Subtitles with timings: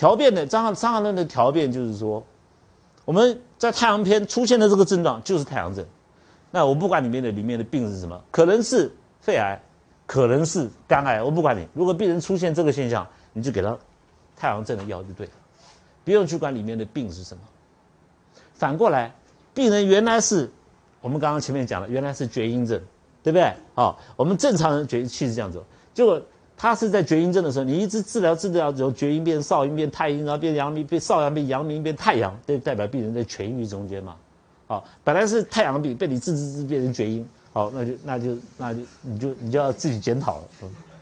[0.00, 2.24] 调变的张张翰论的调变就是说，
[3.04, 5.84] 我们在太阳篇出现的这个症状就是太阳症。
[6.50, 8.90] 那我不管里面的里面的病是什么，可能是
[9.20, 9.60] 肺癌，
[10.06, 11.68] 可能是肝癌，我不管你。
[11.74, 13.76] 如果病人出现这个现象，你就给他
[14.34, 15.32] 太阳症的药就对了，
[16.02, 17.42] 不用去管里面的病是什么。
[18.54, 19.14] 反过来，
[19.52, 20.50] 病人原来是
[21.02, 22.80] 我们刚刚前面讲了，原来是厥阴症，
[23.22, 23.52] 对不对？
[23.74, 25.62] 好，我们正常人厥气是这样子，
[25.92, 26.22] 结果
[26.60, 34.14] 他是在厥阴症的时候，你一直治疗治疗之后，厥阴变少阴变太阴，然后变阳明变少阳变阳明变太阳，这代表病人在痊愈中间嘛。
[34.66, 40.44] 好，本来是太阳病，被你治治治变成厥阴，好，那就那就那就你就你就要自己检讨了，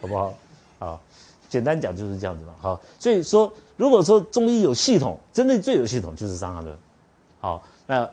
[0.01, 0.35] 好不好？
[0.79, 1.01] 好，
[1.49, 2.55] 简单讲就是这样子嘛。
[2.61, 6.77] 好，所以说，如果说中医有系统，真正最有系统就是伤寒论。
[7.41, 8.09] 好，那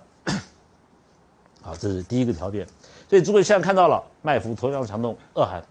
[1.62, 2.66] 好，这是第一个条件。
[3.08, 5.64] 所以诸位现在看到了脉浮、头项强痛、恶寒。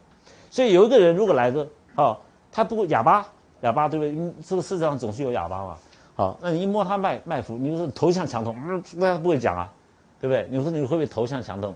[0.54, 2.16] 所以有一个人如果来个，哦，
[2.52, 3.26] 他不哑巴，
[3.62, 4.32] 哑巴对不对？
[4.46, 5.76] 这个世界上总是有哑巴嘛。
[6.14, 9.68] 好，那你一摸他脉脉浮，你说头项强痛，嗯，那他不会讲啊，
[10.20, 10.46] 对不对？
[10.48, 11.74] 你说你会不会头项强痛？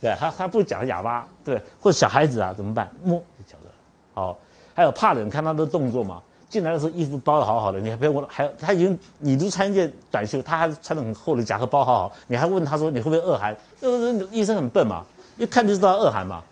[0.00, 2.90] 对，他他不讲哑巴，对，或者小孩子啊怎么办？
[3.04, 3.70] 摸就晓得。
[4.12, 4.36] 好，
[4.74, 6.20] 还有怕冷，看他的动作嘛。
[6.48, 13.56] 进来的时候衣服包的好好的，你还不问，还他已经你都穿一件短袖，他还穿的很厚的夹克包好好，你还问他说你会不会恶寒？
[13.78, 15.04] 那个医生很笨嘛，
[15.38, 16.42] 一看就知道恶寒嘛，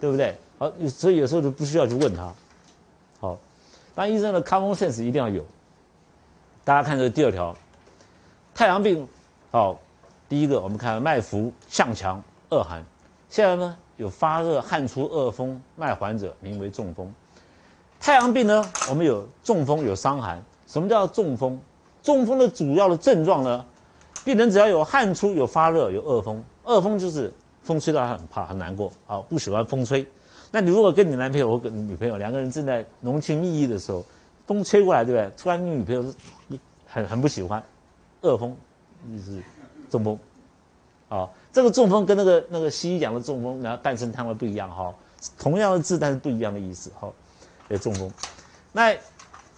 [0.00, 0.34] 对不对？
[0.62, 2.32] 好，所以有时候就不需要去问他。
[3.18, 3.36] 好，
[3.96, 5.44] 当医生的 common sense 一定要有。
[6.62, 7.52] 大家看这第二条，
[8.54, 9.08] 太阳病，
[9.50, 9.76] 好，
[10.28, 12.80] 第一个我们看脉浮向强恶寒，
[13.28, 17.12] 现在呢有发热汗出恶风脉缓者，名为中风。
[17.98, 20.40] 太阳病呢，我们有中风有伤寒。
[20.68, 21.60] 什么叫中风？
[22.04, 23.66] 中风的主要的症状呢，
[24.24, 27.32] 病人只要有汗出有发热有恶风，恶风就是
[27.64, 30.06] 风吹到他很怕很难过，啊，不喜欢风吹。
[30.52, 34.04] 那你如果跟你男朋友或跟你女朋友两个人正在浓情蜜意的时候，
[34.46, 35.32] 风吹过来，对不对？
[35.36, 36.04] 突然你女朋友
[36.86, 37.60] 很很不喜欢，
[38.20, 38.54] 恶风，
[39.10, 39.42] 就是
[39.88, 40.18] 中风，
[41.08, 44.94] 啊，这个中风跟那个那个西医讲的中风，然后半身瘫痪不一样哈，
[45.38, 47.10] 同样的字，但是不一样的意思哈，
[47.68, 48.12] 有中风。
[48.72, 48.94] 那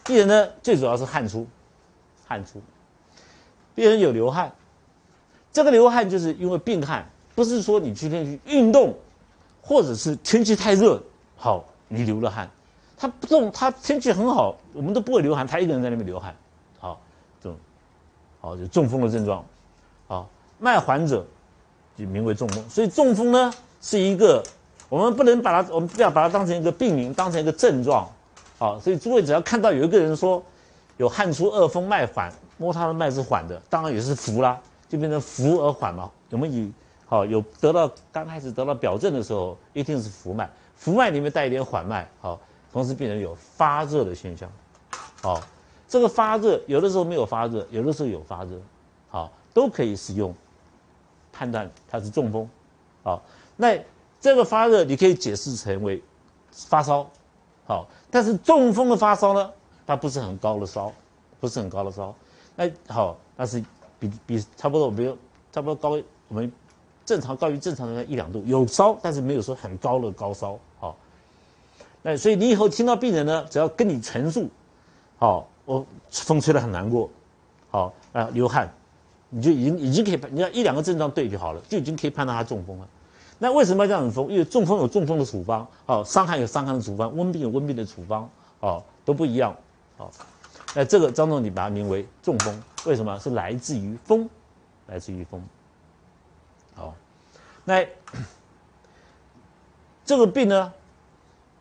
[0.07, 1.45] 病人呢，最主要是汗出，
[2.25, 2.61] 汗出，
[3.75, 4.53] 病人有流汗，
[5.53, 7.05] 这个流汗就是因为病汗，
[7.35, 8.95] 不是说你今天去运动，
[9.67, 11.03] 或者是天气太热，
[11.37, 12.49] 好，你流了汗。
[12.97, 16.35] 他不动，他天气很好，我们都不会流汗，他一个人在那边流汗，
[16.79, 17.01] 好，
[17.43, 17.59] 这种，
[18.41, 19.45] 好就中风的症状，
[20.07, 21.25] 好，脉缓者
[21.97, 22.63] 就名为中风。
[22.69, 24.43] 所以中风呢是一个，
[24.91, 28.07] 我们不能把它，我们不要把它当成一个病名，当成一个症状，
[28.59, 30.43] 好，所以诸位只要看到有一个人说
[30.99, 36.11] 有汗出恶风脉缓，摸他的脉是缓的，当然也是浮啦，就变成浮而缓嘛。
[36.31, 36.73] 我们以
[37.07, 42.41] 好有得到刚开始得到表证的时候，一定是浮脉，浮脉里面带一点缓脉，好。
[42.73, 44.51] 同时，病人有发热的现象，
[45.23, 45.41] 好，
[45.87, 48.61] 这个发热有的时候没有发热，有的时候有发热，
[49.09, 50.35] 好，都可以使用
[51.33, 52.51] 判断它是中风，
[53.05, 53.23] 好，
[53.55, 53.79] 那
[54.21, 56.03] 这个发热你可以解释成为
[56.51, 57.09] 发烧，
[57.65, 59.53] 好，但是中风的发烧呢，
[59.87, 60.93] 它不是很高的烧，
[61.39, 62.13] 不是很高的烧，
[62.57, 63.65] 那好，那是
[64.01, 65.17] 比比差不多，比如
[65.53, 65.91] 差不多高
[66.27, 66.53] 我们
[67.05, 70.97] 正常高于正常人一两度，有烧，但是没有说很高的高烧，好。
[72.03, 74.49] 那所以你以后听到病人呢，只要跟你陈述，
[75.19, 77.09] 好，我风吹得很难过，
[77.71, 78.73] 好啊流汗，
[79.31, 82.89] 你就已经已经可以判，你要一两个症状对就好了，就已经可以判断他中风了。
[83.39, 84.31] 那为什么要这样子风？
[84.31, 88.29] 因为中风有中风的处方，好，伤寒有伤寒的处方，温病有温病的处方，
[88.61, 89.55] 好，都不一样，
[89.97, 90.11] 好。
[90.75, 93.19] 那这个张总，你把它名为中风，为什么？
[93.19, 94.29] 是来自于风，
[94.89, 95.41] 来自于风，
[97.65, 97.87] 那
[100.05, 100.73] 这个病呢？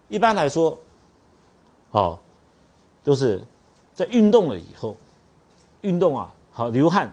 [0.10, 0.78] 一般来说，
[1.90, 2.20] 好，
[3.04, 3.42] 都是
[3.96, 4.96] 在运动了以后，
[5.82, 7.12] 运动啊，好流汗，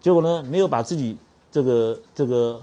[0.00, 1.16] 结果呢没有把自己
[1.50, 2.60] 这个这个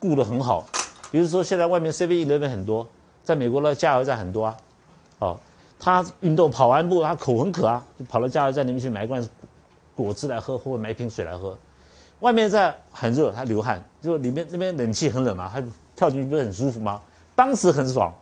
[0.00, 0.66] 顾得很好。
[1.10, 2.86] 比如说现在外面 C V E 那边很多，
[3.22, 4.56] 在美国的加油站很多啊，
[5.18, 5.40] 好，
[5.78, 9.28] 他运动跑完步，他口很渴啊，就跑到加油站里面去买一罐
[9.94, 11.56] 果汁来喝，或者买一瓶水来喝。
[12.20, 15.62] 外面在很热，他流汗，就里面那边冷气很冷嘛，他
[15.94, 17.00] 跳进去不是很舒服吗？
[17.34, 18.12] 当时很爽。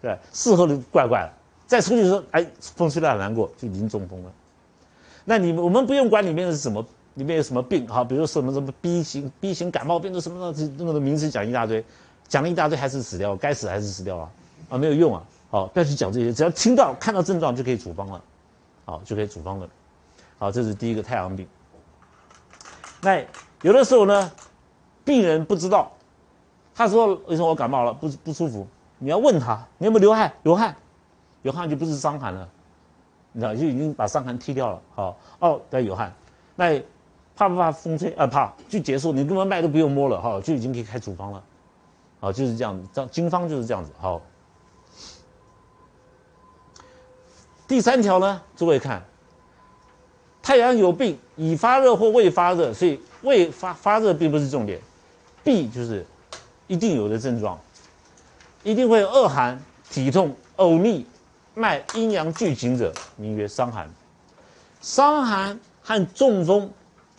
[0.00, 1.32] 对，事后就怪怪的，
[1.66, 4.30] 再出去说，哎，风吹得很难过，就已经中风了。
[5.24, 11.84] 那你们我们不用管里面是什么，里面有什么病，好，比如什么什么 B 型 B 型感冒病毒什么的，那个名词讲一大堆，
[12.28, 14.30] 讲了一大堆还是死掉，该死还是死掉啊，
[14.68, 18.22] 啊，没有用啊，好，不要去讲这些，只要听到看到症状就可以处方了，
[18.84, 19.68] 好，就可以处方了，
[20.38, 21.44] 好，这是第一个太阳病。
[23.00, 23.24] 那
[23.62, 24.30] 有的时候呢，
[25.04, 25.90] 病人不知道，
[26.74, 28.66] 他说为什么我感冒了不不舒服？
[28.98, 30.32] 你要问他，你有没有流汗？
[30.42, 30.76] 流汗，
[31.42, 32.48] 流汗就不是伤寒了，
[33.32, 34.82] 你知道就已经把伤寒踢掉了。
[34.94, 36.12] 好，哦，对有汗，
[36.56, 36.82] 那
[37.36, 38.10] 怕不怕风吹？
[38.14, 41.44] 啊，怕，就结束，你根本脉都不用摸了，哈，就已经可以开处方了。
[42.20, 43.92] 好，就是这样子，这经方就是这样子。
[44.00, 44.20] 好，
[47.68, 49.04] 第三条呢，诸位看，
[50.48, 54.80] 太阳有病，已发热或未发热，所以未发发热并不是重点，
[55.44, 56.06] 必就是
[56.68, 57.60] 一定有的症状，
[58.62, 59.60] 一定会恶寒、
[59.90, 61.04] 体痛、呕逆、
[61.52, 63.90] 脉阴阳俱紧者，名曰伤寒。
[64.80, 66.70] 伤寒和中风，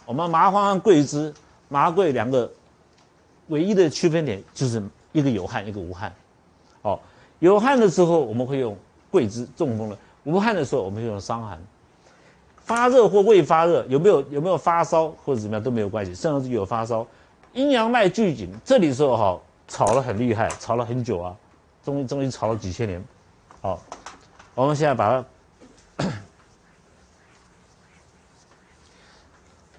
[0.08, 1.32] 我们麻黄和桂枝、
[1.68, 2.52] 麻桂两个。
[3.50, 4.82] 唯一的区分点就是
[5.12, 6.12] 一个有汗，一个无汗。
[6.82, 7.00] 哦，
[7.38, 8.76] 有汗的时候我们会用
[9.12, 11.62] 桂枝，中风了；无汗的时候我们会用伤寒。
[12.70, 17.04] 发热或未发热，有没有有没有发烧或者怎么样都没有关系，甚至有发烧，
[17.54, 21.36] 阴阳脉俱紧，这里时候哈吵了很厉害，吵了很久啊，
[21.84, 23.04] 终于终于吵了几千年。
[23.60, 23.82] 好，
[24.54, 25.26] 我们现在把
[25.98, 26.06] 它，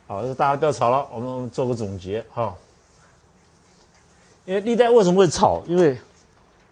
[0.08, 2.52] 好，大家不要吵了，我们我们做个总结哈。
[4.46, 5.62] 因为历代为什么会吵？
[5.68, 5.96] 因为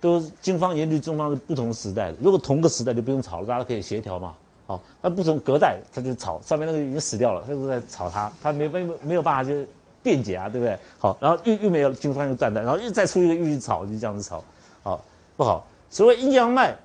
[0.01, 2.17] 都经方、言律、中方是不同时代的。
[2.21, 4.35] 如果同个时代就不用吵了，大家可以协调嘛。
[4.69, 9.67] 好，那不从隔代他就吵，上面那个已经死掉了，他就在吵他，他没没没有办法就
[10.03, 10.79] 辩解啊，对不对？
[10.99, 14.45] 好，然后又又没有经方又断代，然后又再出一个又去吵，就这样子吵，
[14.83, 15.03] 好
[15.39, 15.67] 不好？
[15.89, 16.77] 所谓阴阳脉，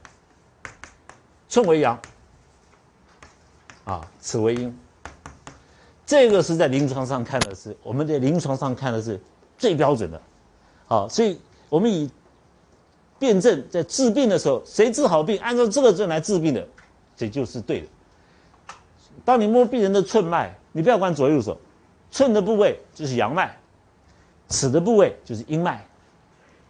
[1.50, 2.00] 寸为阳，
[3.84, 4.80] 啊，此为阴。
[6.06, 9.20] 这个是在临床上看的是，我们在临床上看的是
[9.58, 10.22] 最标准的。
[10.86, 11.38] 好，所以
[11.68, 12.10] 我们以
[13.20, 16.66] 辨证在治病的时候，谁治好病，按照这个症来治病的，
[17.16, 17.88] 这就是对的。
[19.24, 21.58] 当你摸病人的寸脉，你不要管左右手，
[22.12, 23.56] 寸的部位就是阳脉，
[24.50, 25.86] 尺的部位就是阴脉，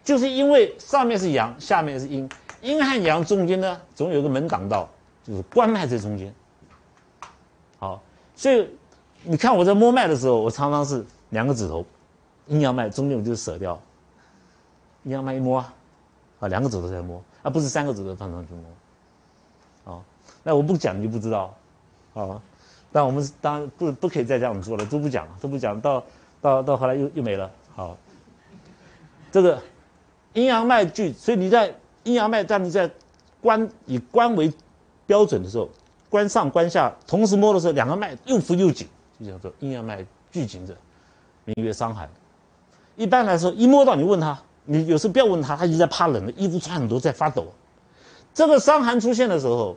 [0.04, 2.28] 就是因为上面是阳，下面是阴，
[2.60, 4.88] 阴和阳中间呢，总有个门挡道，
[5.22, 6.32] 就是关脉在中间。
[7.78, 8.02] 好，
[8.36, 8.68] 所以
[9.22, 11.84] 你看我在摸脉的时候，我常常是两个指头，
[12.46, 13.80] 阴阳脉中间我就舍掉。
[15.02, 18.62] 阴阳脉一摸啊，两个指头在摸，而不是三个指头放上去摸，
[20.44, 21.52] 那我不讲你就不知道，
[22.14, 22.40] 啊，
[22.92, 26.04] 但我们当然不不可以再这样做了，都不讲了，都不讲，到
[26.40, 27.96] 到到后来又又没了，好，
[29.32, 29.60] 这个
[30.34, 31.74] 阴阳脉聚，所以你在
[32.04, 32.88] 阴阳脉，当你在
[33.40, 34.52] 关以关为
[35.06, 35.68] 标准的时候，
[36.08, 38.86] 关上关下同时摸的时候，两个脉又浮又紧，
[39.18, 40.76] 就叫做阴阳脉聚紧者，
[41.44, 42.08] 名曰伤寒。
[42.96, 44.38] 一般来说，一摸到你问他。
[44.66, 47.46] 你有时候不要问他，他就在怕冷的，衣服穿很多，在发抖。
[48.32, 49.76] 这个伤寒出现的时候，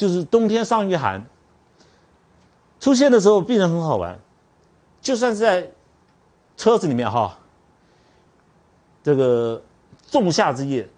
[0.00, 1.22] 就是冬天伤于寒。
[2.80, 4.18] 出现的时候，病人很好玩，
[5.02, 5.70] 就算是在
[6.56, 7.36] 车子里面哈，
[9.02, 9.62] 这个
[10.10, 10.88] 仲夏之夜，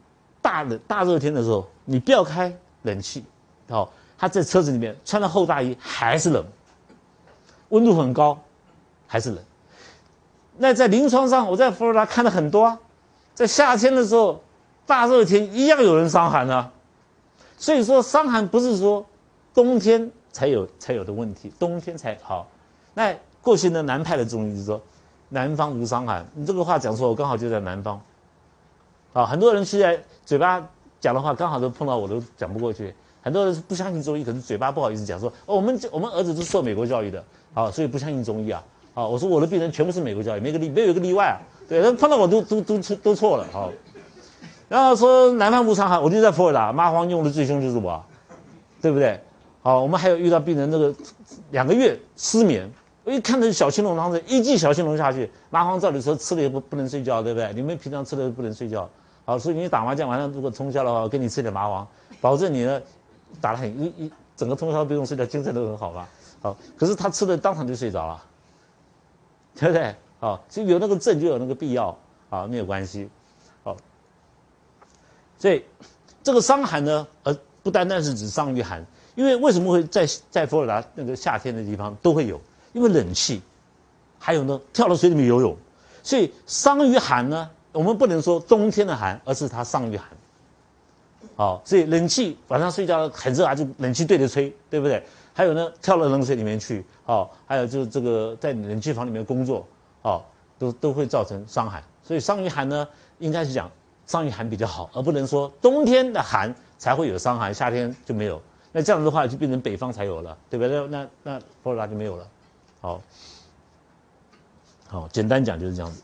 [0.41, 3.25] 大冷大热天的时候，你不要开冷气，
[3.69, 6.47] 好，他在车子里面穿了厚大衣还是冷，
[7.71, 8.41] 温度很高，
[9.09, 9.45] 还是冷。
[10.57, 12.79] 那在临床上，我在佛罗达看了很多啊，
[13.35, 14.41] 在夏天的时候，
[14.87, 16.71] 大热天一样有人伤寒啊。
[17.63, 19.07] 所以说伤寒不是说
[19.55, 22.45] 冬天才有才有的问题，冬天才好。
[22.93, 24.83] 那过去的南派的中医就说，
[25.29, 26.27] 南方无伤寒。
[26.35, 28.03] 你这个话讲错，我刚好就在南方。
[29.13, 30.69] 啊，很多人现在嘴巴
[31.01, 32.93] 讲的话刚好都碰到我都讲不过去。
[33.23, 38.61] 很多人不相信中医，可能嘴巴不好意思讲说，我们我们儿子是受美国教育的，啊，所以不相信中医啊。
[38.95, 41.39] 啊，我说我的病人全部是美国教育，没个例，没有一个例外啊。
[41.69, 43.47] 对，他碰到我都都都错都错了。
[43.53, 43.71] 好，
[44.73, 48.03] 然后说南方无伤寒，我就在佛罗里达，麻黄用的最凶就是我，
[48.81, 49.21] 对不对？
[49.63, 50.95] 好，我们还有遇到病人那个
[51.51, 52.67] 两个月失眠，
[53.05, 57.53] 我一看到小青龙汤子，一剂小青龙下去，麻黄照理说吃了也不不能睡觉，对不对？
[57.53, 58.89] 你们平常吃的不能睡觉，
[59.27, 61.87] 好，所以你打麻将晚上如果通宵的话，我给你吃点麻黄，
[62.23, 62.81] 保证你呢
[63.43, 66.09] 打得很一一整个通宵不用睡觉，精神都很好吧？
[66.41, 68.23] 好，可是他吃的当场就睡着了。
[69.55, 69.95] 对不对？
[70.19, 71.95] 好，所以有那个症就有那个必要，
[72.31, 73.11] 啊，没有关系，
[75.43, 75.61] 所以
[76.23, 82.41] 这个伤寒呢，而不单单是指伤于寒，因为为什么会在在佛罗达那个夏天的地方都会有？
[82.73, 83.43] 因为冷气，
[84.21, 85.57] 还有呢，跳到水里面游泳，
[86.01, 90.07] 所以伤于寒呢，我们不能说冬天的寒，而是它伤于寒。
[91.35, 95.03] 好，所以冷气晚上睡觉很热啊，就冷气对着吹，对不对？
[95.33, 99.67] 还有呢，跳到冷水里面去，哦，还有就是这个在冷气房里面工作，
[100.03, 100.23] 哦，
[100.57, 101.83] 都都会造成伤寒。
[102.05, 102.87] 所以伤于寒呢，
[103.19, 103.69] 应该是讲
[104.13, 108.39] 伤于寒比较好，而不能说冬天的寒才会有伤寒，夏天就没有。
[108.71, 110.87] 那这样的话，就变成北方才有了，对不对？
[110.89, 112.29] 那那佛罗达就没有了。
[112.83, 113.01] 好，
[114.89, 116.03] 好，简单讲就是这样子。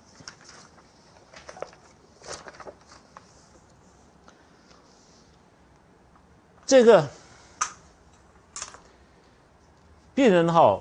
[6.65, 7.07] 这个。
[10.15, 10.81] 病人哈，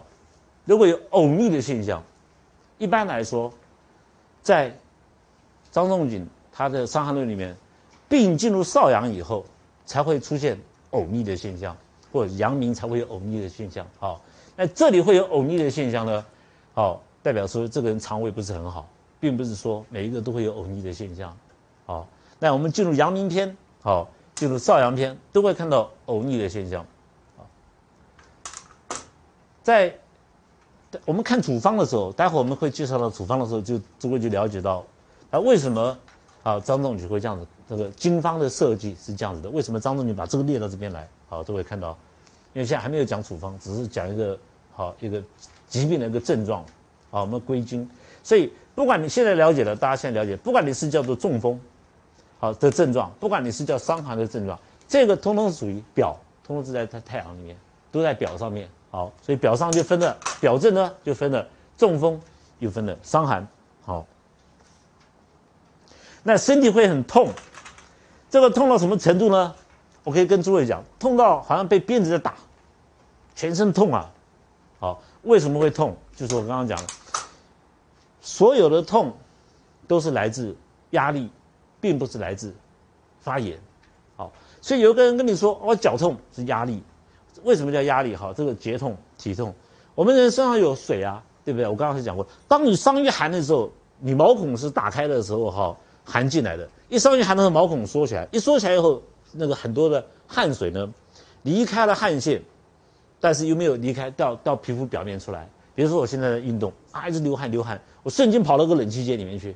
[0.66, 2.02] 如果有呕逆的现象，
[2.80, 3.54] 一般来说，
[4.42, 4.76] 在
[5.70, 6.28] 张仲景
[6.58, 7.56] 他的《伤寒论》里面，
[8.10, 9.46] 病进入少阳以后，
[9.86, 10.58] 才会出现
[10.90, 11.78] 呕逆的现象，
[12.12, 13.86] 或阳明才会有呕逆的现象。
[14.00, 14.20] 好，
[14.56, 16.26] 那这里会有呕逆的现象呢？
[16.74, 21.38] 好，代表说这个人肠胃不是很好，并不是说每一个都会有呕逆的现象。
[21.86, 22.08] 好，
[22.40, 26.84] 那我们进入阳明篇，好，进入少阳篇，都会看到呕逆的现象。
[29.62, 29.96] 在
[31.06, 34.84] 我们看处方的时候，待会我们会介绍到处方的时候，就就会就了解到，
[35.30, 35.96] 啊，为什么
[36.48, 37.46] 啊张仲景会这样子？
[37.68, 39.50] 这个经方的设计是这样子的。
[39.50, 41.06] 为什么张仲景把这个列到这边来？
[41.28, 41.90] 好，都会看到，
[42.54, 44.40] 因为现在还没有讲处方，只是讲一个
[44.74, 45.22] 好一个
[45.68, 46.64] 疾病的一个症状，
[47.12, 47.90] 好，我们归经。
[48.24, 51.60] 所以不管你现在了解了，大家现在了解，不管你是叫做中风，
[52.40, 57.58] 好的症状，不管你是叫伤寒的症状，这个通通属于表，通通是在太太阳里面，
[57.92, 58.70] 都在表上面。
[58.90, 62.18] 好，所以表上就分了表症呢，就分了中风，
[62.60, 63.46] 又分了伤寒。
[63.84, 64.08] 好，
[66.28, 67.30] 那身体会很痛，
[68.30, 69.56] 这个痛到什么程度呢？
[70.04, 72.36] 我可以跟诸位讲，痛到好像被鞭子在打，
[73.34, 74.12] 全身痛啊。
[74.78, 75.96] 好，为什么会痛？
[76.18, 76.84] 就是我刚刚讲的，
[78.20, 79.14] 所有的痛
[79.88, 80.54] 都是来自
[80.90, 81.32] 压力，
[81.80, 82.54] 并不是来自
[83.22, 83.58] 发炎。
[84.18, 84.30] 好，
[84.62, 86.84] 所以有个人跟你说，我脚痛是压力。
[87.46, 88.14] 为什么叫压力？
[88.18, 89.56] 哈，这个结痛、体痛，
[89.96, 91.66] 我们人身上有水啊，对不对？
[91.70, 95.78] 我刚刚是讲过，当你伤于寒的时候，你毛孔是打开的时候，哈，
[96.08, 96.68] 寒进来的。
[96.88, 100.90] 一伤于寒的时候，毛孔缩起来，一缩起来以后，那个很多的汗水呢，
[101.44, 102.42] 离开了汗腺，
[103.20, 105.48] 但是又没有离开到到皮肤表面出来。
[105.76, 109.56] 比如说我现在在运动啊，一直流汗流汗，我瞬间跑到个冷气间里面去，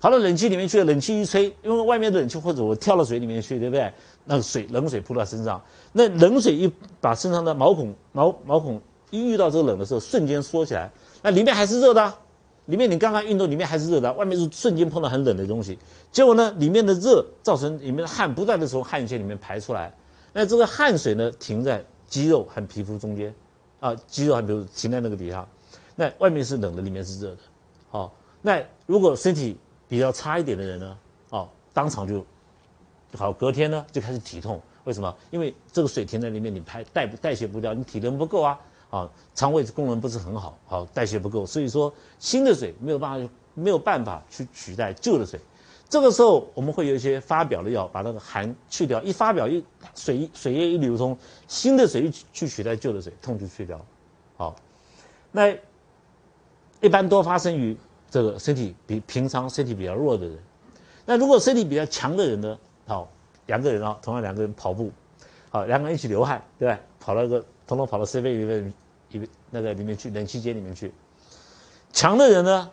[0.00, 3.90] 跑到冷气里面去，冷气一吹，因为外面的冷气或者我跳到水里面去，对不对？
[4.24, 5.62] 那个水冷水扑到身上。
[5.92, 6.70] 那冷水一
[7.00, 10.90] 把身上的毛孔毛毛孔一遇到这个冷的时候，瞬间缩起来，
[11.22, 12.12] 那里面还是热的，
[12.66, 15.78] 里面你刚刚运动里面还是热的，外面是瞬间碰到很冷的东西，
[16.10, 19.94] 结果呢，里面的热造成里面的汗不断的从汗腺里面排出来，
[20.32, 23.34] 那这个汗水呢停在肌肉和皮肤中间，
[23.80, 25.46] 啊，肌肉和皮肤停在那个底下，
[25.94, 27.38] 那外面是冷的，里面是热的，
[27.90, 29.56] 好，那如果身体
[29.88, 30.98] 比较差一点的人呢，
[31.30, 32.24] 哦，当场就
[33.16, 34.60] 好，隔天呢就开始体痛。
[34.84, 35.16] 为什么？
[35.30, 38.60] 因为这个水停在里面，你排代代谢不掉，你体能不够啊，
[38.94, 45.40] 啊，肠胃功能不是很好，好代谢不够，所以说新的水没有办法没有办法去取代旧的水，
[45.88, 51.16] 这个时候我们会有一些发表的药，把那个寒去掉，一发表一水水液一流通，
[51.48, 53.84] 新的水一去取代旧的水，痛就去掉了，
[54.36, 54.56] 好，
[55.32, 55.56] 那
[56.80, 57.76] 一般多发生于
[58.10, 60.38] 这个身体比平常身体比较弱的人，
[61.04, 63.08] 那如果身体比较强的人呢，好。
[63.46, 64.90] 两个人啊，同样两个人跑步，
[65.50, 66.80] 好，两个人一起流汗，对吧？
[66.98, 68.72] 跑到个，统统跑到 C 位里面，
[69.18, 70.92] 里那个里面去，冷气间里面去。
[71.92, 72.70] 强的人呢，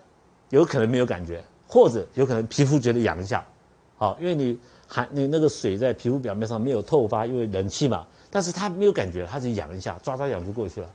[0.50, 3.45] 有可能没有感觉，或者有可能皮肤觉得痒一下，
[3.98, 4.57] 好，因为你
[4.88, 10.89] 寒，你那个水在皮肤表面上没有透发，因为冷气嘛，但是他没有感觉，他只痒一下，抓抓痒就过去了，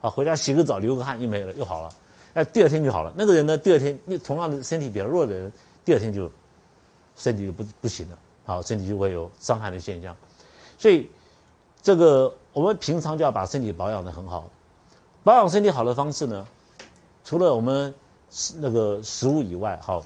[0.00, 1.90] 好，回家洗个澡，流个汗又没了，又好了，
[2.34, 3.12] 哎，第二天就好了。
[3.16, 5.52] 那个人呢，第二天，同样的身体比较弱的人，
[5.84, 6.30] 第二天就
[7.16, 8.18] 身体就不不行了。
[8.44, 10.16] 好，身体就会有伤寒的现象，
[10.78, 11.08] 所以
[11.80, 14.50] 这个我们平常就要把身体保养的很好。
[15.24, 16.46] 保养身体好的方式呢，
[17.24, 17.94] 除了我们
[18.56, 20.04] 那个食物以外，好，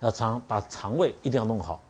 [0.00, 1.80] 要肠把肠胃一定要弄好。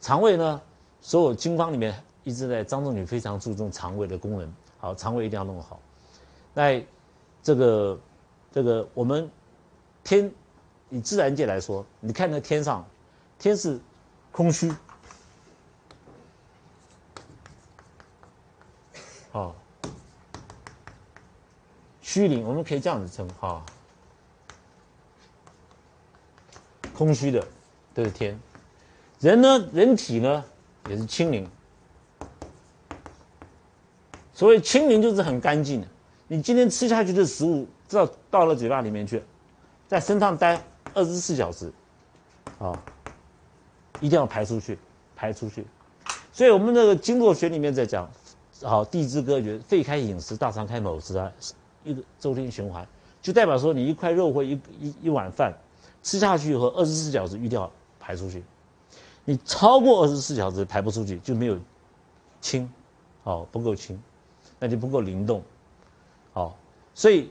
[0.00, 0.60] 肠胃呢，
[1.00, 4.52] 所有经方里面一直在张仲景非常注重肠胃的功能。
[4.78, 5.80] 好，肠胃一定要弄好。
[6.52, 6.84] 那
[7.42, 7.98] 这个
[8.52, 9.30] 这个我们
[10.02, 10.30] 天
[10.90, 12.84] 以自然界来说，你看那天上
[13.38, 13.80] 天是。
[14.36, 14.74] 空虚，
[19.30, 19.54] 哦，
[22.14, 23.60] 虚灵，我们可以这样子称哈，
[26.96, 27.44] 空虚的
[27.92, 28.38] 都是天，
[29.18, 30.44] 人呢，人体呢
[30.88, 31.50] 也是清灵，
[34.32, 35.88] 所谓清灵就是很干净的，
[36.28, 39.20] 你今天吃下去的食物，到到了嘴巴里面去，
[39.88, 40.62] 在身上待
[40.94, 41.72] 二十四小时，
[42.60, 42.80] 啊。
[44.00, 44.78] 一定要排出去，
[45.16, 45.66] 排出去。
[46.32, 48.08] 所以，我们那个经络学里面在讲，
[48.62, 51.32] 好，地支歌诀，肺开饮食，大肠开某食啊，
[51.84, 52.86] 一个周天循环，
[53.22, 55.54] 就代表说，你一块肉或一一一碗饭
[56.02, 58.42] 吃下去以后，二十四小时一定要排出去。
[59.24, 61.58] 你超过二十四小时排不出去，就没有
[62.40, 62.70] 清，
[63.22, 63.98] 好，不够清，
[64.58, 65.42] 那就不够灵动，
[66.32, 66.56] 好。
[66.94, 67.30] 所以，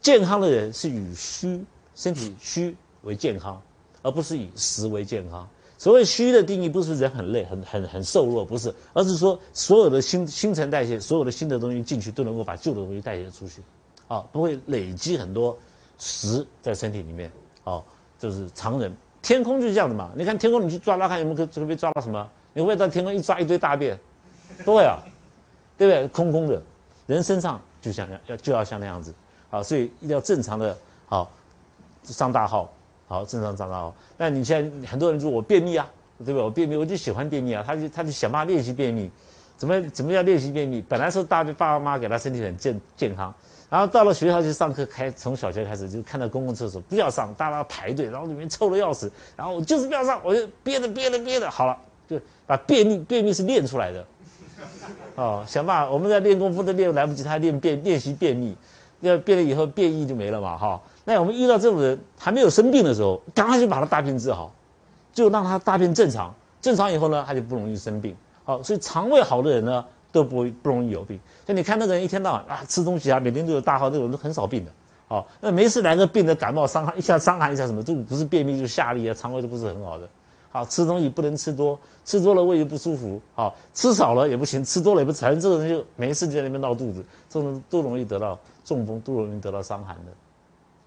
[0.00, 3.60] 健康的人是以虚身体虚为健康，
[4.02, 5.48] 而不是以实为健康。
[5.80, 13.62] 所谓虚的定义，不是人很累、很很很瘦弱，不是，而是说所有的新新陈代谢，所有的新的东西进去都能够把旧的东西代谢出去，
[14.06, 15.58] 啊，不会累积很多
[15.96, 17.32] 食在身体里面，
[17.64, 17.82] 哦，
[18.18, 18.94] 就是常人。
[19.22, 22.30] 天空就是这样的嘛，你看天空，你去抓抓看有没有可可被抓到什么？
[22.52, 23.98] 你会到天空一抓一堆大便，
[24.66, 24.98] 不会啊，
[25.78, 26.06] 对不对？
[26.08, 26.62] 空空的，
[27.06, 29.14] 人身上就像要就要像那样子，
[29.48, 31.30] 啊，所以一定要正常的，好，
[32.04, 32.70] 上大号。
[33.10, 33.92] 好，正常长大好。
[34.16, 35.84] 那你现在很多人说我便秘啊，
[36.18, 36.44] 对不对？
[36.44, 37.64] 我便秘，我就喜欢便秘啊。
[37.66, 39.10] 他就他就想办法练习便秘，
[39.56, 40.80] 怎么怎么样练习便秘？
[40.88, 43.34] 本来是大爸爸妈给他身体很健健康，
[43.68, 51.76] 然后到了学校去上课，开从小学开始就看到公共厕所不要上，大家排队，然后里面臭的要死，然后我就是不要上，我就憋着憋着憋着，好了，
[52.08, 54.06] 就把便秘便秘是练出来的。
[55.16, 58.56] 哦，想办法，我们在练功夫都练来不及，他练便练习便秘，
[59.00, 60.80] 要变了以后便秘就没了嘛，哈。
[61.10, 64.54] 那我们遇到这种人还没有生病的时候，赶快就把他大病治好，
[65.12, 68.16] 就让他大便正常，正常以后呢，他就不容易生病。
[68.44, 71.18] 好，所以肠胃好的人呢，都不不容易有病。
[71.44, 74.70] 所以你看那个人一天到晚啊吃东西啊，每天都有大号，那种都很少病的。
[75.08, 80.08] 好，那没事来个病的感冒伤寒一下伤寒一下什么，都不是便秘就是下痢啊，肠胃都不是很好的。
[80.52, 83.20] 好，吃东西不能吃多，吃多了胃就不舒服。
[83.34, 90.12] 好，吃少了也不行，吃多了也不反正这种人就没事就在那边闹肚子，这种都容易得到中风，都容易得到伤寒的。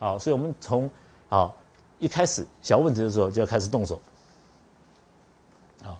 [0.04, 0.90] 好，所以我们从
[1.30, 1.56] 好
[1.98, 4.02] 一开始小问题的时候就要开始动手。
[5.82, 5.98] 好，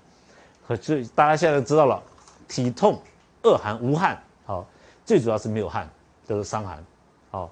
[0.76, 2.04] 所以大家现在知道了，
[2.46, 3.00] 体痛、
[3.44, 4.66] 恶寒、无汗，好，
[5.06, 5.90] 最主要是没有汗，
[6.28, 6.84] 都是伤寒。
[7.32, 7.50] 好，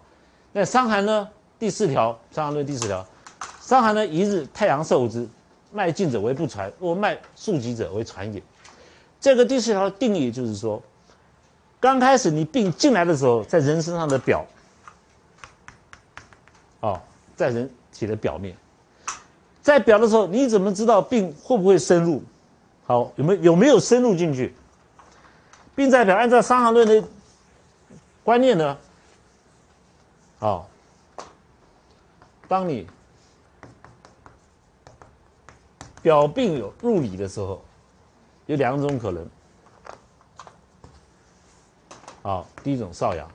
[0.51, 1.29] 那伤寒呢？
[1.57, 3.07] 第四条，伤寒论第四条，
[3.61, 5.25] 伤寒呢，一日太阳受之，
[5.71, 8.43] 脉静者为不传，若脉数急者为传也。
[9.21, 10.83] 这个第四条的定义就是说，
[11.79, 14.45] 刚开始你病进来的时候，在人身上的表。
[16.81, 17.01] 哦，
[17.35, 18.55] 在人体的表面，
[19.61, 22.21] 在表的时候，你怎么知道病会不会深入？
[22.85, 24.53] 好，有没有有没有深入进去？
[25.75, 27.07] 病在表，按照伤寒论的
[28.23, 28.77] 观念呢？
[30.39, 30.67] 好，
[32.47, 32.87] 当你
[36.01, 37.63] 表病有入里的时候，
[38.47, 39.29] 有两种可能。
[42.23, 43.29] 好，第一种少阳，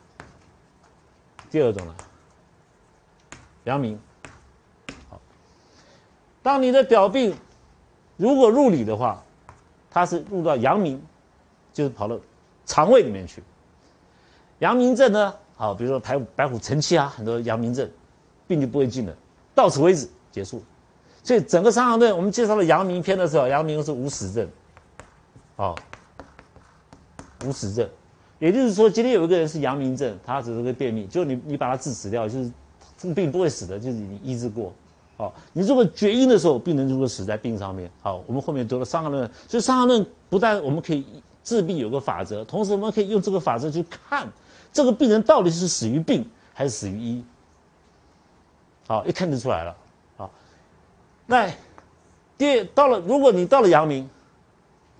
[1.50, 1.94] 第二种呢？
[3.66, 3.98] 阳明，
[5.10, 5.20] 好。
[6.40, 7.34] 当你的表病
[8.16, 9.20] 如果入里的话，
[9.90, 11.02] 它是入到阳明，
[11.72, 12.16] 就是跑到
[12.64, 13.42] 肠胃里面去。
[14.60, 17.90] 阳明症呢，好，比如说白白虎承气啊，很多阳明症，
[18.46, 19.12] 病就不会进了。
[19.52, 20.62] 到此为止，结束。
[21.24, 24.48] 所以整个伤寒论，我们介绍了阳明篇的时候，阳明是无死症，
[25.56, 25.74] 好，
[27.44, 27.88] 无死症，
[28.38, 32.52] 也就是说，今天有一个人是阳明症，他只是个便秘，就你你把他治死掉，就是。
[32.98, 34.72] 这病不会死的，就是你医治过。
[35.18, 41.04] 好，你如果绝阴的时候，病人如果死在病上面，好，我们后面得了伤寒论，所以伤寒论不但我们可以
[41.42, 44.28] 治病有个法则，同时我们可以用这个法则去看
[44.72, 47.24] 这个病人到底是死于病还是死于医。
[48.86, 49.76] 好，一看就出来了。
[50.18, 50.30] 好，
[51.24, 51.50] 那
[52.36, 54.08] 第到了，如果你到了阳明，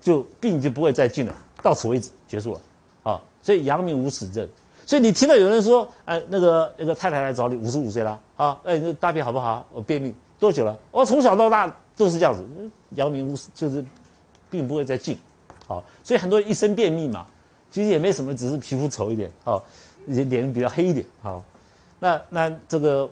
[0.01, 2.61] 就病就不会再进了，到此为止结束了。
[3.03, 4.49] 好，所以阳明无死症。
[4.87, 9.66] 所以你听到有人说，哎，那个那个太太来找你，五十五岁了，啊，哎，那大便好不好？
[9.72, 10.79] 我便秘多久了？
[10.92, 12.46] 我从小到大都是这样子，
[12.90, 13.85] 阳明无就是
[14.49, 15.18] 并不会再进，
[15.66, 17.27] 好，所以很多人一生便秘嘛，
[17.68, 19.61] 其实也没什么，只是皮肤丑一点，好，
[20.07, 21.42] 脸比较黑一点，好，
[21.99, 23.11] 那那这个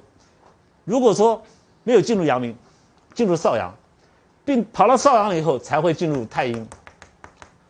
[0.84, 1.42] 如果说
[1.82, 2.56] 没有进入阳明，
[3.14, 3.74] 进入少阳，
[4.44, 6.68] 并跑到少阳以后才会进入太阴，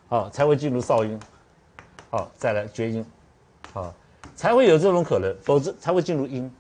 [0.08, 1.18] 好，才会进入少阴，
[2.10, 3.02] 好，再来厥阴。
[3.74, 3.92] 啊，
[4.34, 6.50] 才会有这种可能，否则才会进入阴。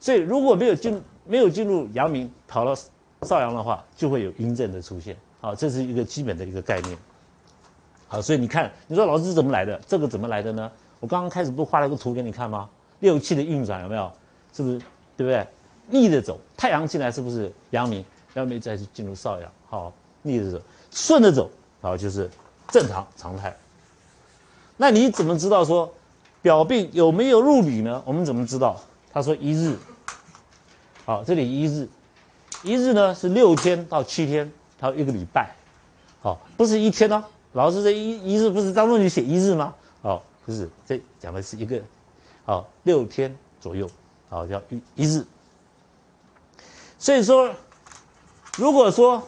[0.00, 2.74] 所以如果没有进没有进入阳明，跑到
[3.22, 5.16] 少阳的话，就会有阴症的出现。
[5.40, 6.98] 好，这是一个基本的一个概念。
[8.08, 9.80] 好，所以你看，你说老师怎么来的？
[9.86, 10.70] 这个怎么来的呢？
[11.00, 12.68] 我刚刚开始不画了个图给你看吗？
[13.00, 14.12] 六气的运转有没有？
[14.52, 14.78] 是不是？
[15.16, 15.46] 对不对？
[15.88, 18.04] 逆着走，太阳进来是不是阳明？
[18.34, 19.50] 阳明再去进入少阳。
[19.68, 21.50] 好，逆着走，顺着走，
[21.80, 22.30] 好就是
[22.68, 23.54] 正常常态。
[24.76, 25.92] 那你怎么知道说？
[26.44, 28.02] 表病有没有入里呢？
[28.04, 28.78] 我们怎么知道？
[29.10, 29.78] 他说一日，
[31.06, 31.88] 好，这里一日，
[32.62, 35.56] 一日呢是六天到七天，还有一个礼拜，
[36.20, 37.24] 好，不是一天哦。
[37.54, 39.74] 老师这一一日不是当中你写一日吗？
[40.02, 41.80] 好，不是，这讲的是一个，
[42.44, 43.88] 好，六天左右，
[44.28, 45.24] 好叫一一日。
[46.98, 47.50] 所以说，
[48.58, 49.26] 如果说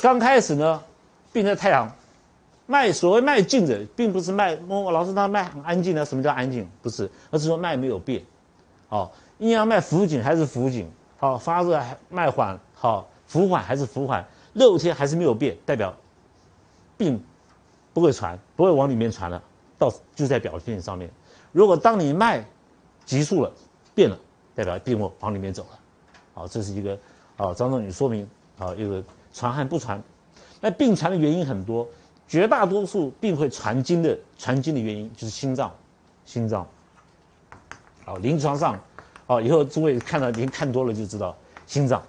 [0.00, 0.82] 刚开始呢，
[1.34, 1.94] 病在太阳。
[2.70, 6.04] 脉所谓脉静者，并不是脉摸老师他脉很安静的。
[6.04, 6.70] 什么叫安静？
[6.80, 8.22] 不是，而是说脉没有变。
[8.86, 10.88] 好，阴阳脉浮紧还是浮紧？
[11.18, 15.92] 好，发热还脉缓，好，浮缓还是浮缓，六天还是没有变，代表
[16.96, 17.20] 病
[17.92, 19.42] 不会传，不会往里面传了，
[19.76, 21.10] 到就在表现上面。
[21.50, 22.44] 如果当你脉
[23.04, 23.50] 急速了，
[23.96, 24.16] 变了，
[24.54, 25.78] 代表病往往里面走了。
[26.34, 26.96] 好，这是一个
[27.36, 28.30] 啊，张仲景说明
[28.60, 29.02] 啊，一个
[29.32, 30.00] 传和不传。
[30.60, 31.88] 那病传的原因很多，
[32.30, 35.68] 绝大多数病会传经的传经的原因就是心脏，
[36.24, 36.64] 心脏。
[38.04, 38.78] 好，临床上，
[39.26, 42.00] 好，以后诸位看到您看多了就知道心脏。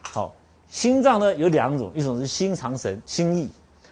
[0.00, 0.32] 好，
[0.68, 3.50] 心脏呢有两种，一种是心藏神，心意。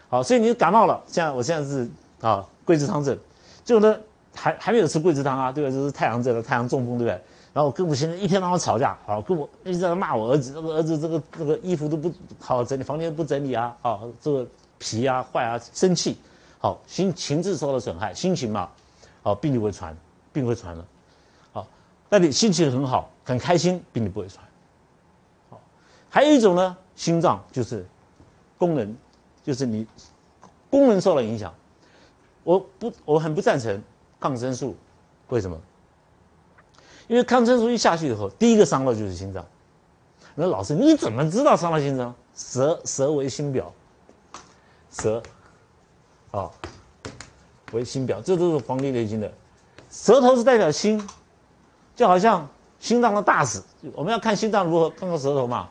[0.08, 3.18] 好，所以你感冒了，像我现在是啊桂枝汤症，
[3.64, 3.98] 就呢
[4.32, 5.70] 还还没有吃桂枝汤啊，对吧？
[5.70, 7.20] 这是太阳症了，太阳中风，对不对？
[7.52, 14.46] 然后跟我现在一天到晚吵架，好，跟我一直在骂我儿子，这个儿子这个这个衣服都不好整理，房间不整理啊，啊，这个
[14.80, 16.16] 脾啊坏啊，生气，
[16.58, 18.68] 好，心情志受到损害，心情嘛，
[19.22, 19.96] 好，病就会传，
[20.32, 20.84] 病会传了，
[21.52, 21.66] 好，
[22.08, 24.42] 那你心情很好，很开心，病就不会传，
[25.50, 25.60] 好，
[26.08, 27.86] 还有一种呢，心脏就是
[28.56, 28.96] 功能，
[29.44, 29.86] 就是你
[30.70, 31.54] 功能受到影响，
[32.42, 33.80] 我不，我很不赞成
[34.18, 34.74] 抗生素，
[35.28, 35.60] 为什么？
[37.06, 39.44] 因为抗生素一下去以后，第一个伤到就是心脏。
[40.36, 42.14] 那老师你怎么知道伤到心脏？
[42.34, 43.70] 舌舌为心表，
[44.90, 45.22] 舌，
[46.30, 46.50] 啊，
[47.72, 49.30] 为心表，这都是《黄帝内经》的。
[49.90, 51.02] 舌头是代表心，
[51.96, 52.48] 就好像
[52.78, 53.62] 心脏的大使。
[53.94, 55.68] 我们要看心脏如何，看看舌头嘛。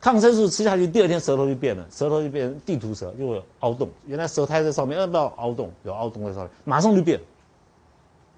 [0.00, 3.88] 抗生素吃下去，第二天舌头就变了，舌头就变成地图舌，就会有凹洞。
[4.04, 5.72] 原来舌苔在上面，要不要凹洞？
[5.84, 7.20] 有凹洞在上面，马上就变。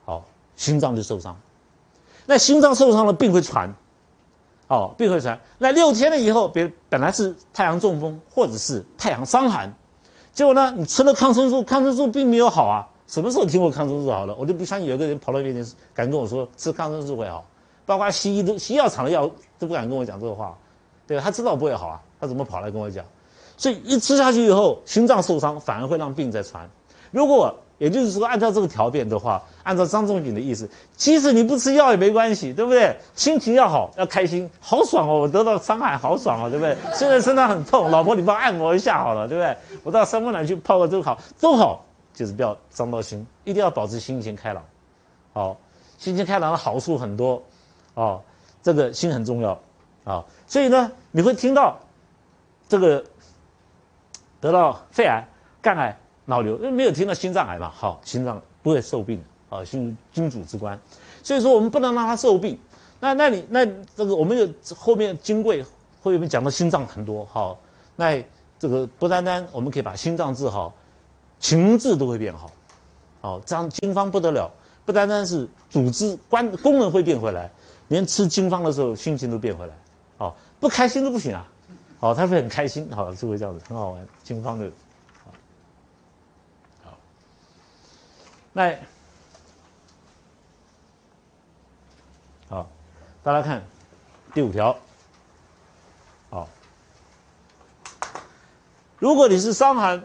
[0.04, 0.22] 好，
[0.56, 1.34] 心脏就受伤。
[2.26, 3.74] 那心脏受伤了，病会传，
[4.68, 5.40] 哦，病会传。
[5.56, 9.74] 那六天了以后，别本来是太阳中风或者是太阳伤寒，
[10.34, 12.86] 结果呢，你吃了抗生素，抗生素并没有好啊。
[13.06, 14.34] 什么时候听过抗生素好了？
[14.34, 17.44] 我就不相信有个人跑到面前敢跟我说吃抗生素会好，
[17.86, 20.58] 包括西医都西药厂的药都不敢跟我讲这个话，
[21.06, 21.22] 对吧？
[21.22, 23.04] 他知道不会好啊，他怎么跑来跟我讲？
[23.56, 26.68] 所以一吃下去以后，心脏受伤反而会让病再传。
[27.12, 32.96] 如果也就是说，按照这个条件的话，按照张仲景的意思，即使你不吃药也没关系，对不对？
[33.16, 35.20] 心情要好，要开心，好爽哦！
[35.20, 36.76] 我得到伤害，好爽哦，对不对？
[36.94, 39.56] 虽然身上很痛，老婆你帮我按摩一下好了，对不对？
[39.82, 41.84] 我到三温暖去泡个粥好，都好，
[42.14, 44.64] 就是不要伤到心，一定要保持心情开朗。
[45.32, 45.56] 好，
[45.98, 47.42] 心情开朗的好处很多，
[47.94, 48.22] 哦，
[48.62, 49.58] 这个心很重要
[50.04, 50.24] 啊。
[50.46, 51.76] 所以呢，你会听到
[52.68, 53.04] 这个
[54.40, 55.26] 得到肺癌、
[55.60, 55.98] 肝癌。
[56.26, 60.78] 脑瘤，因为没有听到心脏癌嘛，好，心脏不会受病，啊，心君主之官，
[61.22, 62.58] 所以说我们不能让他受病。
[63.00, 65.62] 那那你那这个我们有后面金贵
[66.02, 67.58] 会面讲到心脏很多，好，
[67.96, 68.24] 那
[68.58, 70.72] 这个不单单我们可以把心脏治好，
[71.38, 72.50] 情志都会变好，
[73.20, 74.50] 好，这样经方不得了，
[74.86, 77.50] 不单单是组织关功能会变回来，
[77.88, 79.74] 连吃经方的时候心情都变回来，
[80.16, 81.46] 好，不开心都不行啊，
[82.00, 84.70] 好，他会很开心，好，就会这样子，很好玩，经方的。
[88.56, 88.72] 那
[92.48, 92.68] 好，
[93.24, 93.60] 大家看
[94.32, 94.76] 第五条。
[96.30, 96.48] 好，
[99.00, 100.00] 如果你是伤寒，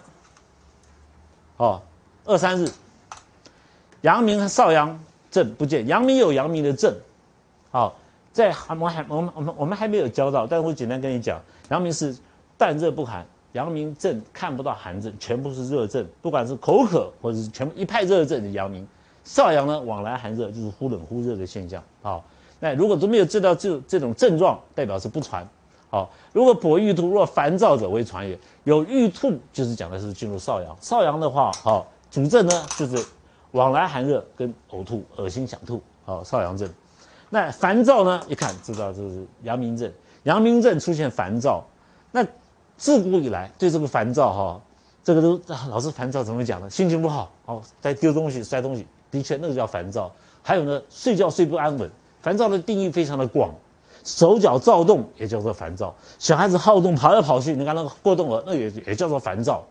[1.58, 1.80] 哦，
[2.26, 2.68] 二三日，
[4.02, 6.92] 阳明和少阳症不见，阳明有阳明的症，
[7.70, 7.96] 好，
[8.34, 12.18] 在寒我还我们我们我们还没有教到，但是我简单跟你讲，阳明是
[12.58, 13.24] 淡热不寒。
[13.54, 18.88] 阳明症看不到寒症，全部是热症，不管是口渴或者是全部一派热症的阳明。
[19.24, 21.84] 少阳呢，往来寒热，就是忽冷忽热的现象。
[22.02, 22.24] 好，
[22.60, 25.48] 那如果都没有治疗这这种症状，代表是不传。
[25.90, 28.38] 好，如果跛欲吐，若烦躁者为传也。
[28.64, 30.76] 有欲吐，就是讲的是进入少阳。
[30.80, 33.04] 少阳的话，好，主症呢就是
[33.52, 35.82] 往来寒热跟呕吐、恶心想吐。
[36.06, 36.70] 好，少阳症。
[37.30, 39.92] 那烦躁呢，一看知道这是阳明症。
[40.24, 41.66] 阳明症出现烦躁，
[42.12, 42.24] 那。
[42.80, 44.62] 自古以来，对这个烦躁哈，
[45.04, 45.40] 这个都
[45.70, 46.70] 老是烦躁，怎么讲呢？
[46.70, 50.10] 心情不好，哦，在丢东西、摔东西，的确那个叫烦躁。
[50.42, 53.54] 还有呢，睡觉睡不安稳，烦躁的定义非常的广，
[54.06, 55.94] 手脚躁动也叫做烦躁。
[56.20, 59.66] 小孩子好动，跑来跑去，你看那个过动儿，那也也叫做烦躁。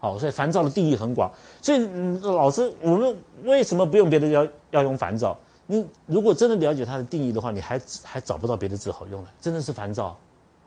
[0.00, 1.30] 好，所以烦躁的定义很广。
[1.62, 1.78] 所以
[2.22, 5.38] 老师，我们为什么不用别的要要用烦躁？
[5.68, 10.18] 你如果真的了解它的定义的话，你还还找不到别的字好用了，真的是烦躁。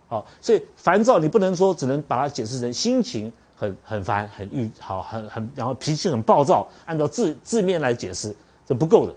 [0.10, 9.13] 好，所以烦躁你不能说只能把它解释成心情很很烦、很郁好、很很然后脾气很暴躁，按照字字面来解释这不够的。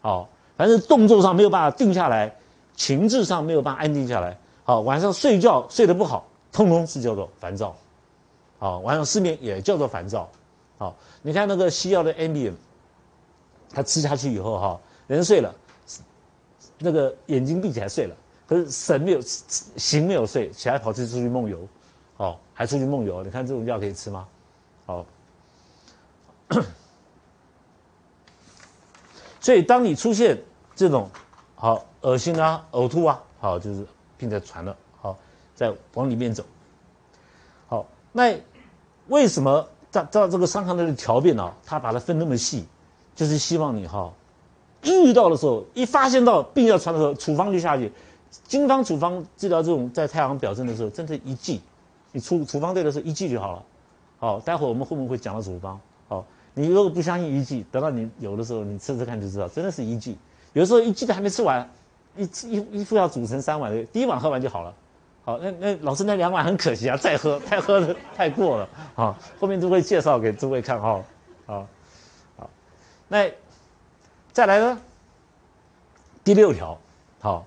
[0.00, 2.34] 好，反正动作上没有办法定下来，
[2.74, 4.36] 情志上没有办法安定下来。
[4.64, 7.76] 好，晚上睡觉睡得不好，通通是叫做烦躁。
[8.58, 10.28] 好，晚上失眠也叫做烦躁。
[10.78, 12.54] 好，你看那个西药的 Ambien，
[13.72, 15.54] 他吃下去以后哈，人睡了，
[16.78, 18.16] 那个眼睛闭起来睡了。
[18.52, 21.66] 可是神没有行没有睡，起来跑去出去梦游，
[22.18, 24.28] 哦，还出去梦游，你看这种药可以吃吗？
[24.84, 25.06] 好，
[29.40, 30.38] 所以当你出现
[30.76, 31.08] 这种
[31.54, 33.86] 好恶心啊、呕吐啊，好就是
[34.18, 35.16] 病在传了，好
[35.54, 36.44] 在往里面走。
[37.68, 38.38] 好，那
[39.08, 41.50] 为什么照照这个伤寒的条变呢？
[41.64, 42.66] 他把它分那么细，
[43.16, 44.12] 就是希望你哈，
[44.82, 47.90] 遇到的时候，一发现到病要传的时候，处方就下去。
[48.44, 51.60] 经方处方治疗这种在太阳表症的时候，真的一剂，
[52.12, 53.62] 你处处方对的时候一剂就好了。
[54.18, 55.78] 好，待会儿我们后面会讲到处方。
[56.08, 60.16] 好，你如果不相信一剂，等到你有的时候你吃吃看就知道，真的是一剂。
[60.54, 61.68] 有时候一剂都还没吃完，
[62.16, 64.74] 一一一副要煮成三碗的，第一碗喝完就好了。
[65.24, 68.68] 好，那那老师那两碗很可惜啊，再喝太喝的 太过了。
[68.94, 71.02] 好，后面都会介绍给诸位看哈。
[71.46, 71.66] 好，
[72.36, 72.50] 好，
[73.08, 73.30] 那
[74.32, 74.80] 再来呢？
[76.24, 76.78] 第六条，
[77.20, 77.44] 好。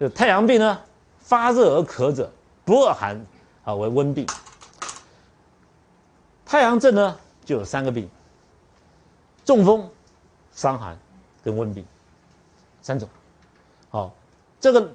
[0.00, 0.80] 就太阳病呢，
[1.18, 2.32] 发热而咳者，
[2.64, 3.20] 不恶寒，
[3.62, 4.26] 啊为温病。
[6.46, 8.08] 太阳症呢就有三个病：
[9.44, 9.86] 中风、
[10.54, 10.98] 伤寒
[11.44, 11.84] 跟温病，
[12.80, 13.06] 三种。
[13.90, 14.10] 好，
[14.58, 14.90] 这个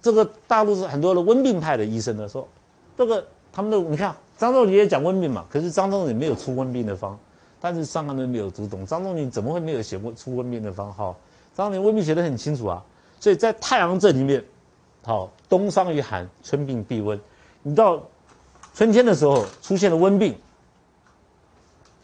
[0.00, 2.48] 这个大陆是很多的温病派的医生呢说，
[2.96, 7.18] 这个他们都你看张仲景也讲温病嘛，可是张仲景没有出温病的方，
[7.60, 10.90] 但是伤寒论没有读懂，张仲景怎么会没有写过出温病的方？
[10.94, 11.14] 哈，
[11.54, 12.82] 张仲景温病写的很清楚啊。
[13.18, 14.44] 所以在太阳症里面，
[15.04, 17.18] 好，冬伤于寒，春病必温。
[17.62, 18.00] 你到
[18.74, 20.38] 春天的时候出现了温病，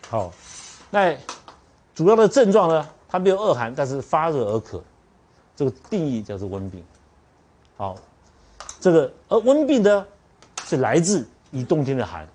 [0.09, 0.33] 好，
[0.91, 1.17] 那
[1.95, 4.83] 主要的症状呢，它没有恶寒，但是发热而渴，
[5.55, 6.83] 这个定义叫做温病。
[7.77, 7.97] 好，
[8.81, 10.07] 这个而温病呢，
[10.65, 12.27] 是来自于冬天的寒，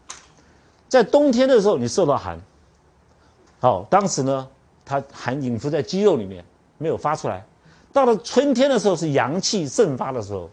[0.87, 2.39] 在冬天的时候你受到寒，
[3.59, 4.47] 好，当时呢，
[4.85, 6.45] 它寒隐伏在肌肉里面，
[6.77, 7.45] 没有发出来。
[7.97, 10.47] 到了春天的时候是阳气盛发的时候，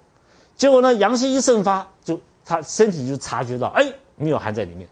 [0.57, 4.89] 结果呢，阳气一盛发，就他身体就察觉到，哎，没有寒在里面，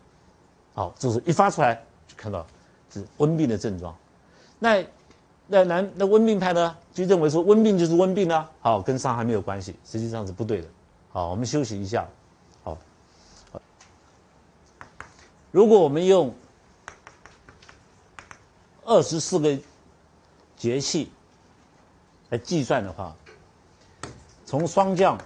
[0.75, 1.75] 好，就是一发出来
[2.07, 2.47] 就看到
[2.93, 3.97] 是温病的症状。
[4.59, 4.85] 那
[5.47, 10.69] 那男那温病派呢，就认为说温病就是温病啊，好，跟伤寒没有关系，实际上是不对的。
[11.11, 12.07] 好，我们休息一下，
[12.63, 12.77] 好。
[15.51, 16.35] 如果我们用
[18.85, 19.59] 二十四个
[20.55, 21.11] 节气。
[22.33, 23.15] 来计算的话，
[24.47, 25.19] 从霜降，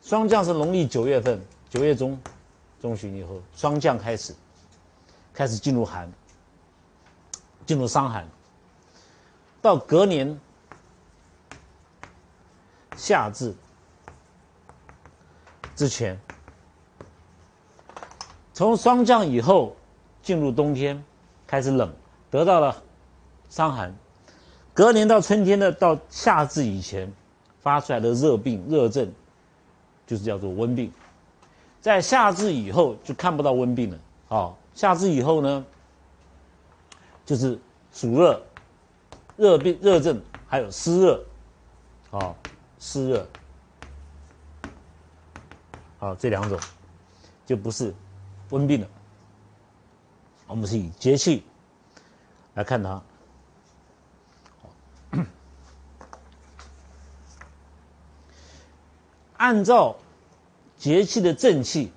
[0.00, 2.16] 霜降是农历九月份，九月中
[2.80, 4.32] 中旬以后，霜降开始，
[5.32, 6.08] 开始进入寒，
[7.66, 8.28] 进入伤寒，
[9.60, 10.38] 到隔年
[12.96, 13.52] 夏至
[15.74, 16.16] 之前，
[18.52, 19.74] 从霜降以后
[20.22, 21.04] 进入冬天，
[21.44, 21.92] 开始冷，
[22.30, 22.80] 得到了
[23.50, 23.92] 伤寒。
[24.74, 27.10] 隔年到春天的到夏至以前
[27.60, 29.10] 发出来的热病热症，
[30.04, 30.92] 就是叫做温病。
[31.80, 33.98] 在夏至以后就看不到温病了。
[34.28, 35.64] 哦，夏至以后呢，
[37.24, 37.56] 就是
[37.92, 38.42] 暑热、
[39.36, 41.24] 热病、热症，还有湿热，
[42.10, 42.34] 哦，
[42.80, 43.26] 湿热，
[45.98, 46.58] 好这两种
[47.46, 47.94] 就不是
[48.50, 48.88] 温病了。
[50.48, 51.44] 我们是以节气
[52.54, 53.00] 来看它。
[59.36, 59.96] 按照
[60.76, 61.90] 节气的正气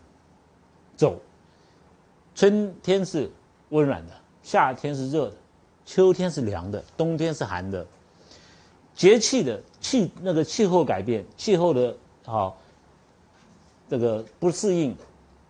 [0.96, 1.20] 走，
[2.34, 3.30] 春天是
[3.70, 5.36] 温暖的，夏天是热的，
[5.86, 7.86] 秋天是凉的，冬天是寒的。
[8.96, 11.96] 节气的气那个气候改变，气候的
[12.26, 12.52] 啊
[13.88, 14.96] 这个不适应，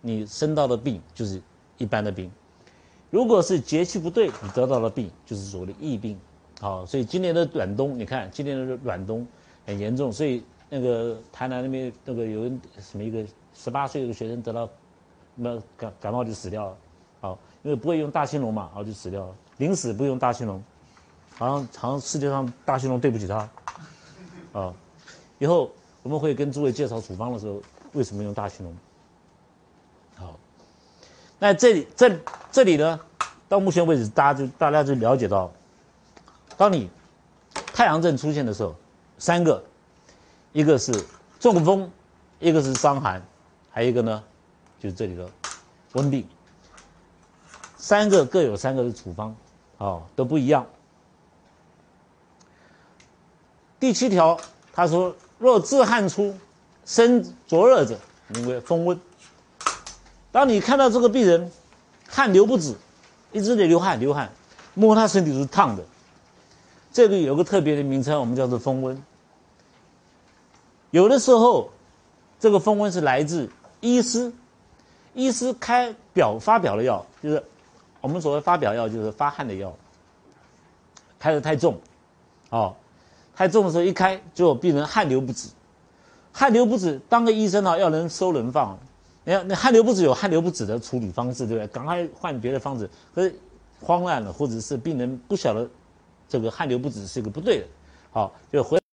[0.02, 1.40] 你生到的病就是
[1.78, 2.30] 一般的病。
[3.10, 6.18] 如果是节气不对，你得到的病就是所谓的疫病。
[6.60, 9.26] 好，所以今年的暖冬，你看今年的暖冬
[9.64, 10.44] 很严重，所以。
[10.70, 14.68] 那个台南那边那个有人什么一个十八岁的学生得到
[15.34, 16.76] 那感感冒就死掉了，
[17.20, 19.34] 好，因为不会用大青龙嘛，然后就死掉了。
[19.56, 20.62] 临死不用大青龙，
[21.36, 23.48] 好像好像世界上大青龙对不起他，
[24.52, 24.74] 啊，
[25.38, 25.70] 以后
[26.02, 27.62] 我们会跟诸位介绍处方的时候
[27.94, 28.76] 为什么用大青龙。
[30.16, 30.38] 好，
[31.38, 32.20] 那这里这
[32.52, 33.00] 这里呢，
[33.48, 35.50] 到目前为止大家就大家就了解到，
[36.56, 36.90] 当你
[37.72, 38.74] 太阳症出现的时候，
[39.16, 39.64] 三个。
[40.52, 40.92] 一个是
[41.38, 41.90] 中风，
[42.40, 43.22] 一个是伤寒，
[43.70, 44.22] 还有一个呢，
[44.80, 45.28] 就是这里的
[45.92, 46.26] 温病。
[47.76, 49.34] 三个各有三个的处方，
[49.78, 50.66] 哦，都不一样。
[53.78, 54.38] 第七条，
[54.72, 56.34] 他说：若自汗出，
[56.84, 58.98] 身灼热者，名为风温。
[60.32, 61.50] 当你看到这个病人
[62.08, 62.74] 汗流不止，
[63.32, 64.30] 一直在流汗流汗，
[64.74, 65.84] 摸他身体是烫的，
[66.92, 69.00] 这个有个特别的名称，我们叫做风温。
[70.90, 71.70] 有的时候
[72.40, 74.32] 这个风温是来自医师，
[75.14, 77.42] 医师开表发表的药，就是
[78.00, 79.74] 我们所谓发表药，就是发汗的药，
[81.18, 81.78] 开的太重，
[82.50, 82.74] 哦，
[83.34, 85.48] 太重的时候一开就病人汗流不止，
[86.32, 88.78] 汗流不止，当个医生呢要能收能放，
[89.24, 91.66] 你看那汗流不止有汗流不止的处理方式，对不对？
[91.68, 93.38] 赶快换别的方子，可是
[93.80, 95.68] 慌乱了，或者是病人不晓得
[96.28, 97.66] 这个汗流不止是一个不对的，
[98.10, 98.78] 好就回。